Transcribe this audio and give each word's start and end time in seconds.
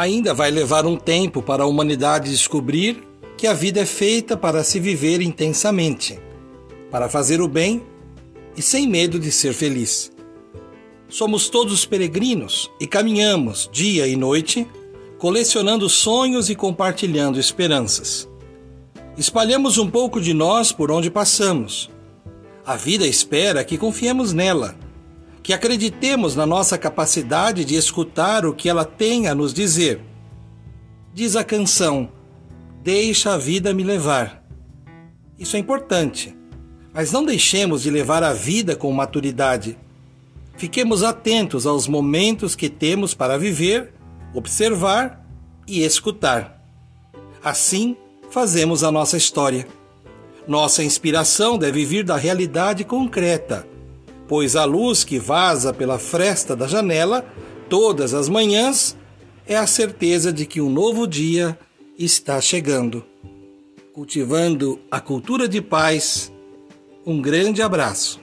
Ainda 0.00 0.32
vai 0.32 0.50
levar 0.50 0.86
um 0.86 0.96
tempo 0.96 1.42
para 1.42 1.62
a 1.62 1.66
humanidade 1.66 2.30
descobrir 2.30 3.06
que 3.36 3.46
a 3.46 3.52
vida 3.52 3.80
é 3.80 3.84
feita 3.84 4.34
para 4.34 4.64
se 4.64 4.80
viver 4.80 5.20
intensamente, 5.20 6.18
para 6.90 7.06
fazer 7.06 7.42
o 7.42 7.46
bem 7.46 7.82
e 8.56 8.62
sem 8.62 8.88
medo 8.88 9.18
de 9.18 9.30
ser 9.30 9.52
feliz. 9.52 10.10
Somos 11.06 11.50
todos 11.50 11.84
peregrinos 11.84 12.70
e 12.80 12.86
caminhamos 12.86 13.68
dia 13.70 14.06
e 14.06 14.16
noite, 14.16 14.66
colecionando 15.18 15.86
sonhos 15.86 16.48
e 16.48 16.54
compartilhando 16.54 17.38
esperanças. 17.38 18.26
Espalhamos 19.18 19.76
um 19.76 19.90
pouco 19.90 20.18
de 20.18 20.32
nós 20.32 20.72
por 20.72 20.90
onde 20.90 21.10
passamos. 21.10 21.90
A 22.64 22.74
vida 22.74 23.06
espera 23.06 23.62
que 23.62 23.76
confiemos 23.76 24.32
nela 24.32 24.74
que 25.50 25.54
acreditemos 25.54 26.36
na 26.36 26.46
nossa 26.46 26.78
capacidade 26.78 27.64
de 27.64 27.74
escutar 27.74 28.46
o 28.46 28.54
que 28.54 28.68
ela 28.68 28.84
tem 28.84 29.26
a 29.26 29.34
nos 29.34 29.52
dizer. 29.52 30.00
Diz 31.12 31.34
a 31.34 31.42
canção: 31.42 32.08
Deixa 32.84 33.34
a 33.34 33.36
vida 33.36 33.74
me 33.74 33.82
levar. 33.82 34.44
Isso 35.36 35.56
é 35.56 35.58
importante, 35.58 36.36
mas 36.94 37.10
não 37.10 37.24
deixemos 37.24 37.82
de 37.82 37.90
levar 37.90 38.22
a 38.22 38.32
vida 38.32 38.76
com 38.76 38.92
maturidade. 38.92 39.76
Fiquemos 40.56 41.02
atentos 41.02 41.66
aos 41.66 41.88
momentos 41.88 42.54
que 42.54 42.68
temos 42.68 43.12
para 43.12 43.36
viver, 43.36 43.92
observar 44.32 45.26
e 45.66 45.82
escutar. 45.82 46.64
Assim, 47.42 47.96
fazemos 48.30 48.84
a 48.84 48.92
nossa 48.92 49.16
história. 49.16 49.66
Nossa 50.46 50.84
inspiração 50.84 51.58
deve 51.58 51.84
vir 51.84 52.04
da 52.04 52.16
realidade 52.16 52.84
concreta 52.84 53.66
pois 54.30 54.54
a 54.54 54.64
luz 54.64 55.02
que 55.02 55.18
vaza 55.18 55.74
pela 55.74 55.98
fresta 55.98 56.54
da 56.54 56.68
janela 56.68 57.26
todas 57.68 58.14
as 58.14 58.28
manhãs 58.28 58.96
é 59.44 59.56
a 59.56 59.66
certeza 59.66 60.32
de 60.32 60.46
que 60.46 60.60
um 60.60 60.70
novo 60.70 61.04
dia 61.04 61.58
está 61.98 62.40
chegando. 62.40 63.04
Cultivando 63.92 64.78
a 64.88 65.00
cultura 65.00 65.48
de 65.48 65.60
paz, 65.60 66.32
um 67.04 67.20
grande 67.20 67.60
abraço. 67.60 68.19